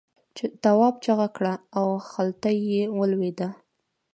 تواب 0.63 0.95
چیغه 1.03 1.27
کړه 1.35 1.53
او 1.79 1.87
خلته 2.11 2.49
یې 2.71 2.81
ولوېده. 2.97 3.49